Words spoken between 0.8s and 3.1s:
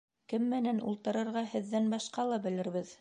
ултырырға һеҙҙән башҡа ла белербеҙ.